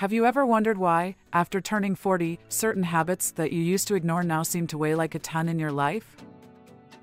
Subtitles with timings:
[0.00, 4.22] Have you ever wondered why, after turning 40, certain habits that you used to ignore
[4.22, 6.16] now seem to weigh like a ton in your life?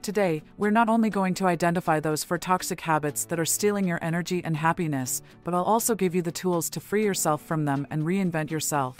[0.03, 3.97] Today, we're not only going to identify those four toxic habits that are stealing your
[4.03, 7.87] energy and happiness, but I'll also give you the tools to free yourself from them
[7.89, 8.99] and reinvent yourself.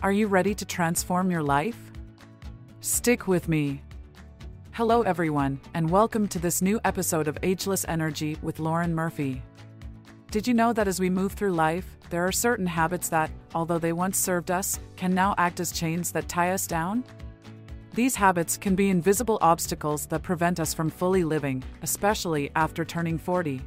[0.00, 1.90] Are you ready to transform your life?
[2.80, 3.82] Stick with me.
[4.70, 9.42] Hello, everyone, and welcome to this new episode of Ageless Energy with Lauren Murphy.
[10.30, 13.78] Did you know that as we move through life, there are certain habits that, although
[13.78, 17.04] they once served us, can now act as chains that tie us down?
[17.94, 23.18] These habits can be invisible obstacles that prevent us from fully living, especially after turning
[23.18, 23.62] 40.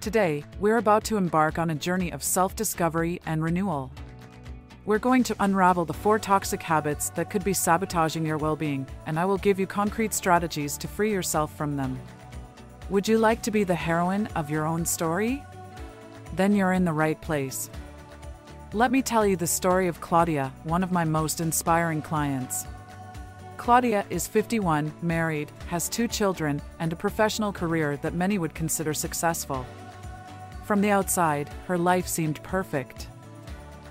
[0.00, 3.90] Today, we're about to embark on a journey of self discovery and renewal.
[4.86, 8.86] We're going to unravel the four toxic habits that could be sabotaging your well being,
[9.06, 11.98] and I will give you concrete strategies to free yourself from them.
[12.88, 15.44] Would you like to be the heroine of your own story?
[16.34, 17.70] Then you're in the right place.
[18.72, 22.66] Let me tell you the story of Claudia, one of my most inspiring clients.
[23.56, 28.94] Claudia is 51, married, has two children, and a professional career that many would consider
[28.94, 29.66] successful.
[30.64, 33.08] From the outside, her life seemed perfect.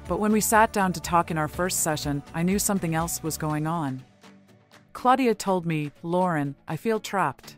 [0.08, 3.22] But when we sat down to talk in our first session, I knew something else
[3.22, 4.02] was going on.
[4.94, 7.58] Claudia told me, Lauren, I feel trapped.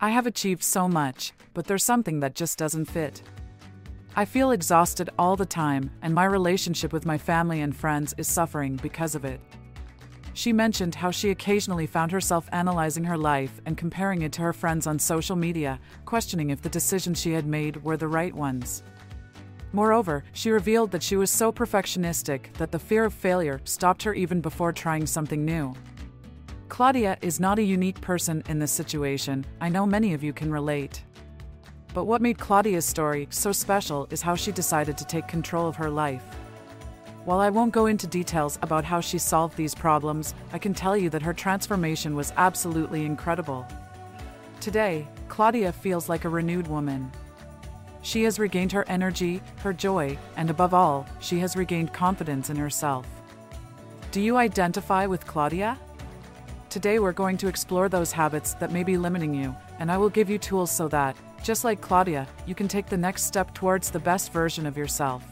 [0.00, 3.22] I have achieved so much, but there's something that just doesn't fit.
[4.16, 8.26] I feel exhausted all the time, and my relationship with my family and friends is
[8.26, 9.40] suffering because of it.
[10.34, 14.52] She mentioned how she occasionally found herself analyzing her life and comparing it to her
[14.52, 18.82] friends on social media, questioning if the decisions she had made were the right ones.
[19.72, 24.14] Moreover, she revealed that she was so perfectionistic that the fear of failure stopped her
[24.14, 25.72] even before trying something new.
[26.68, 30.50] Claudia is not a unique person in this situation, I know many of you can
[30.50, 31.04] relate.
[31.92, 35.76] But what made Claudia's story so special is how she decided to take control of
[35.76, 36.22] her life.
[37.24, 40.96] While I won't go into details about how she solved these problems, I can tell
[40.96, 43.66] you that her transformation was absolutely incredible.
[44.60, 47.10] Today, Claudia feels like a renewed woman.
[48.02, 52.56] She has regained her energy, her joy, and above all, she has regained confidence in
[52.56, 53.06] herself.
[54.12, 55.78] Do you identify with Claudia?
[56.70, 60.10] Today, we're going to explore those habits that may be limiting you, and I will
[60.10, 63.90] give you tools so that, just like Claudia, you can take the next step towards
[63.90, 65.24] the best version of yourself.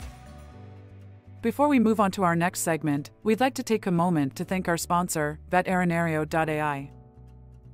[1.43, 4.45] Before we move on to our next segment, we'd like to take a moment to
[4.45, 6.91] thank our sponsor, Veterinario.ai.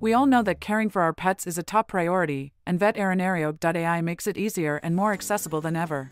[0.00, 4.26] We all know that caring for our pets is a top priority, and Veterinario.ai makes
[4.26, 6.10] it easier and more accessible than ever.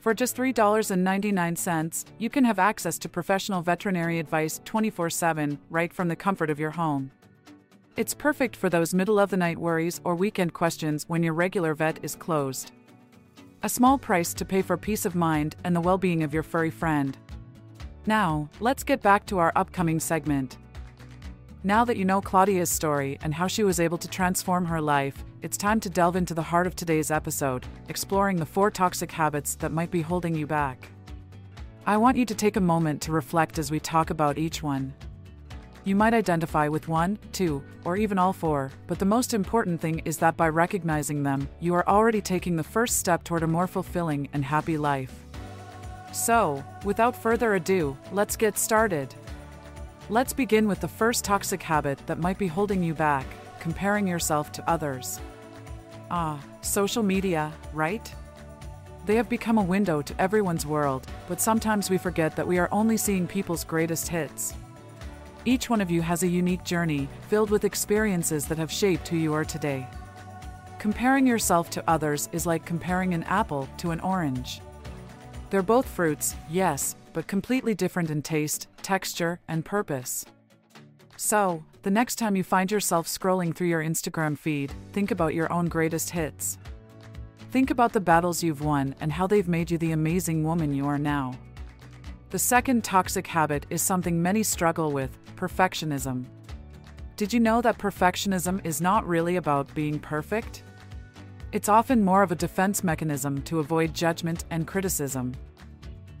[0.00, 6.08] For just $3.99, you can have access to professional veterinary advice 24 7 right from
[6.08, 7.10] the comfort of your home.
[7.96, 11.74] It's perfect for those middle of the night worries or weekend questions when your regular
[11.74, 12.72] vet is closed.
[13.62, 16.42] A small price to pay for peace of mind and the well being of your
[16.42, 17.16] furry friend.
[18.04, 20.58] Now, let's get back to our upcoming segment.
[21.62, 25.24] Now that you know Claudia's story and how she was able to transform her life,
[25.40, 29.54] it's time to delve into the heart of today's episode, exploring the four toxic habits
[29.54, 30.88] that might be holding you back.
[31.86, 34.94] I want you to take a moment to reflect as we talk about each one.
[35.86, 39.98] You might identify with one, two, or even all four, but the most important thing
[40.06, 43.66] is that by recognizing them, you are already taking the first step toward a more
[43.66, 45.14] fulfilling and happy life.
[46.10, 49.14] So, without further ado, let's get started.
[50.08, 53.26] Let's begin with the first toxic habit that might be holding you back
[53.60, 55.20] comparing yourself to others.
[56.10, 58.10] Ah, social media, right?
[59.04, 62.70] They have become a window to everyone's world, but sometimes we forget that we are
[62.72, 64.54] only seeing people's greatest hits.
[65.46, 69.16] Each one of you has a unique journey, filled with experiences that have shaped who
[69.16, 69.86] you are today.
[70.78, 74.62] Comparing yourself to others is like comparing an apple to an orange.
[75.50, 80.24] They're both fruits, yes, but completely different in taste, texture, and purpose.
[81.16, 85.52] So, the next time you find yourself scrolling through your Instagram feed, think about your
[85.52, 86.56] own greatest hits.
[87.50, 90.86] Think about the battles you've won and how they've made you the amazing woman you
[90.86, 91.38] are now.
[92.34, 96.24] The second toxic habit is something many struggle with perfectionism.
[97.16, 100.64] Did you know that perfectionism is not really about being perfect?
[101.52, 105.32] It's often more of a defense mechanism to avoid judgment and criticism.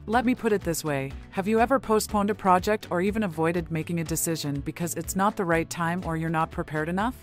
[0.06, 3.72] Let me put it this way Have you ever postponed a project or even avoided
[3.72, 7.16] making a decision because it's not the right time or you're not prepared enough?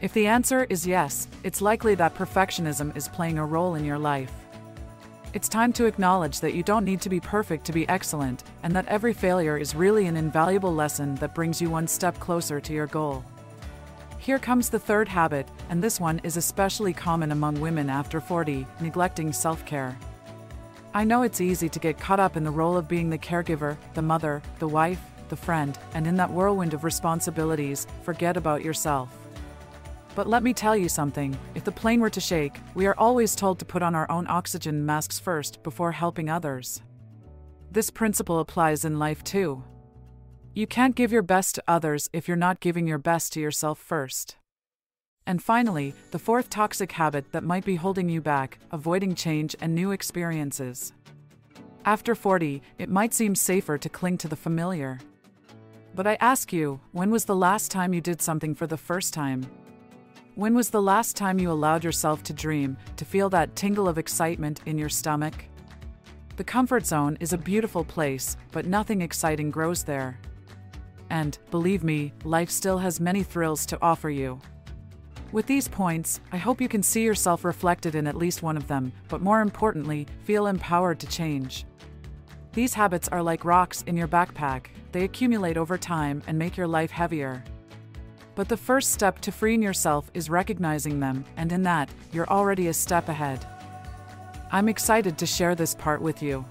[0.00, 3.98] If the answer is yes, it's likely that perfectionism is playing a role in your
[3.98, 4.39] life.
[5.32, 8.74] It's time to acknowledge that you don't need to be perfect to be excellent, and
[8.74, 12.72] that every failure is really an invaluable lesson that brings you one step closer to
[12.72, 13.24] your goal.
[14.18, 18.66] Here comes the third habit, and this one is especially common among women after 40
[18.80, 19.96] neglecting self care.
[20.94, 23.76] I know it's easy to get caught up in the role of being the caregiver,
[23.94, 29.19] the mother, the wife, the friend, and in that whirlwind of responsibilities, forget about yourself.
[30.14, 33.36] But let me tell you something if the plane were to shake, we are always
[33.36, 36.82] told to put on our own oxygen masks first before helping others.
[37.70, 39.62] This principle applies in life too.
[40.52, 43.78] You can't give your best to others if you're not giving your best to yourself
[43.78, 44.36] first.
[45.26, 49.74] And finally, the fourth toxic habit that might be holding you back avoiding change and
[49.74, 50.92] new experiences.
[51.84, 54.98] After 40, it might seem safer to cling to the familiar.
[55.94, 59.14] But I ask you, when was the last time you did something for the first
[59.14, 59.46] time?
[60.36, 63.98] When was the last time you allowed yourself to dream, to feel that tingle of
[63.98, 65.34] excitement in your stomach?
[66.36, 70.20] The comfort zone is a beautiful place, but nothing exciting grows there.
[71.10, 74.40] And, believe me, life still has many thrills to offer you.
[75.32, 78.68] With these points, I hope you can see yourself reflected in at least one of
[78.68, 81.66] them, but more importantly, feel empowered to change.
[82.52, 86.68] These habits are like rocks in your backpack, they accumulate over time and make your
[86.68, 87.42] life heavier.
[88.34, 92.68] But the first step to freeing yourself is recognizing them, and in that, you're already
[92.68, 93.44] a step ahead.
[94.52, 96.44] I'm excited to share this part with you.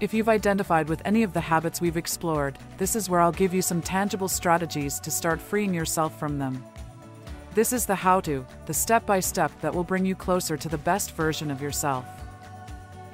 [0.00, 3.52] If you've identified with any of the habits we've explored, this is where I'll give
[3.52, 6.64] you some tangible strategies to start freeing yourself from them.
[7.52, 10.68] This is the how to, the step by step that will bring you closer to
[10.68, 12.06] the best version of yourself.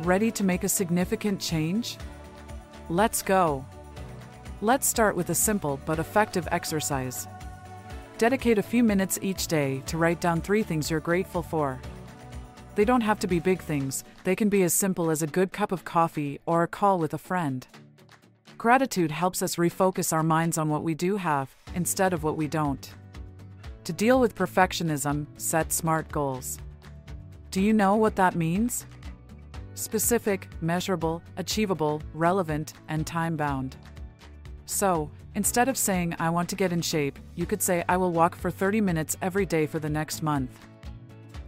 [0.00, 1.96] Ready to make a significant change?
[2.88, 3.64] Let's go.
[4.60, 7.26] Let's start with a simple but effective exercise.
[8.18, 11.78] Dedicate a few minutes each day to write down three things you're grateful for.
[12.74, 15.52] They don't have to be big things, they can be as simple as a good
[15.52, 17.66] cup of coffee or a call with a friend.
[18.56, 22.48] Gratitude helps us refocus our minds on what we do have instead of what we
[22.48, 22.94] don't.
[23.84, 26.58] To deal with perfectionism, set SMART goals.
[27.50, 28.86] Do you know what that means?
[29.74, 33.76] Specific, measurable, achievable, relevant, and time bound.
[34.64, 38.10] So, instead of saying, I want to get in shape, you could say, I will
[38.10, 40.66] walk for 30 minutes every day for the next month.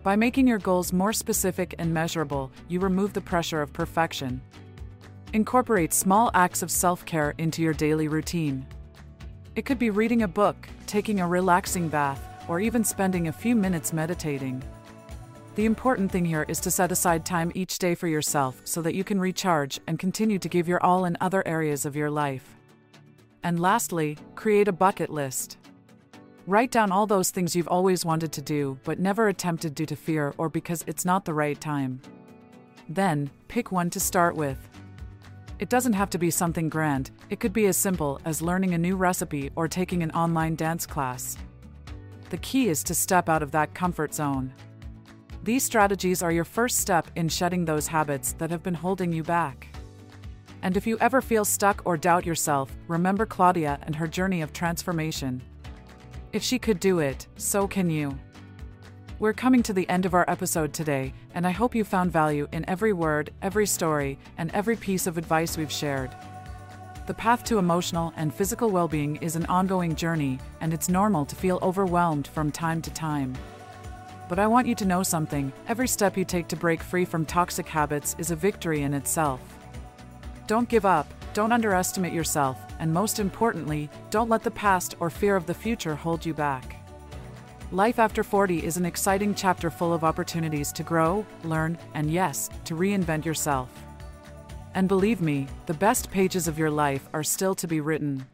[0.04, 4.40] By making your goals more specific and measurable, you remove the pressure of perfection.
[5.32, 8.66] Incorporate small acts of self care into your daily routine.
[9.56, 13.56] It could be reading a book, taking a relaxing bath, or even spending a few
[13.56, 14.62] minutes meditating.
[15.56, 18.94] The important thing here is to set aside time each day for yourself so that
[18.94, 22.57] you can recharge and continue to give your all in other areas of your life.
[23.48, 25.56] And lastly, create a bucket list.
[26.46, 29.96] Write down all those things you've always wanted to do but never attempted due to
[29.96, 31.98] fear or because it's not the right time.
[32.90, 34.58] Then, pick one to start with.
[35.60, 38.78] It doesn't have to be something grand, it could be as simple as learning a
[38.86, 41.38] new recipe or taking an online dance class.
[42.28, 44.52] The key is to step out of that comfort zone.
[45.42, 49.22] These strategies are your first step in shedding those habits that have been holding you
[49.22, 49.68] back.
[50.62, 54.52] And if you ever feel stuck or doubt yourself, remember Claudia and her journey of
[54.52, 55.40] transformation.
[56.32, 58.18] If she could do it, so can you.
[59.18, 62.46] We're coming to the end of our episode today, and I hope you found value
[62.52, 66.14] in every word, every story, and every piece of advice we've shared.
[67.08, 71.24] The path to emotional and physical well being is an ongoing journey, and it's normal
[71.24, 73.34] to feel overwhelmed from time to time.
[74.28, 77.24] But I want you to know something every step you take to break free from
[77.24, 79.57] toxic habits is a victory in itself.
[80.48, 85.36] Don't give up, don't underestimate yourself, and most importantly, don't let the past or fear
[85.36, 86.76] of the future hold you back.
[87.70, 92.48] Life after 40 is an exciting chapter full of opportunities to grow, learn, and yes,
[92.64, 93.68] to reinvent yourself.
[94.74, 98.24] And believe me, the best pages of your life are still to be written.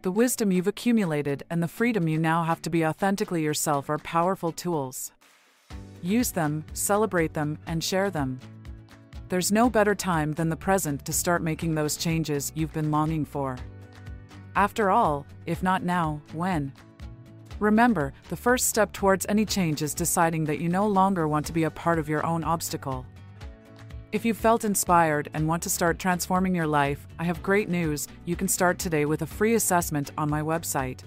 [0.00, 3.98] The wisdom you've accumulated and the freedom you now have to be authentically yourself are
[3.98, 5.12] powerful tools.
[6.00, 8.40] Use them, celebrate them, and share them.
[9.28, 13.24] There's no better time than the present to start making those changes you've been longing
[13.24, 13.56] for.
[14.54, 16.72] After all, if not now, when?
[17.58, 21.52] Remember, the first step towards any change is deciding that you no longer want to
[21.52, 23.04] be a part of your own obstacle.
[24.12, 28.06] If you felt inspired and want to start transforming your life, I have great news.
[28.26, 31.00] You can start today with a free assessment on my website.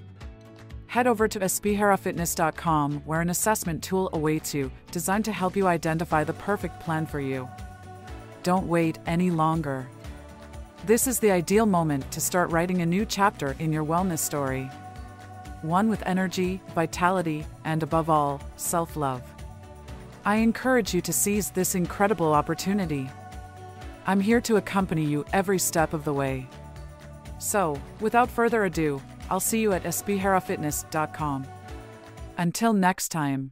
[0.88, 6.25] Head over to spherafitness.com where an assessment tool awaits you, designed to help you identify
[6.25, 7.47] the perfect plan for you.
[8.43, 9.88] Don't wait any longer.
[10.86, 14.69] This is the ideal moment to start writing a new chapter in your wellness story.
[15.62, 19.22] One with energy, vitality, and above all, self love.
[20.25, 23.10] I encourage you to seize this incredible opportunity.
[24.08, 26.48] I'm here to accompany you every step of the way.
[27.39, 31.46] So, without further ado, I'll see you at spherafitness.com.
[32.38, 33.51] Until next time.